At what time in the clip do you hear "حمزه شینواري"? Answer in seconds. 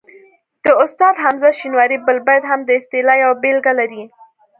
1.23-1.97